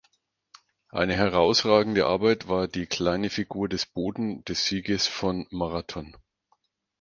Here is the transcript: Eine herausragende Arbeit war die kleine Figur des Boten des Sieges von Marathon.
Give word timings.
Eine 0.89 1.13
herausragende 1.13 2.07
Arbeit 2.07 2.47
war 2.47 2.67
die 2.67 2.87
kleine 2.87 3.29
Figur 3.29 3.69
des 3.69 3.85
Boten 3.85 4.43
des 4.45 4.65
Sieges 4.65 5.05
von 5.05 5.45
Marathon. 5.51 6.17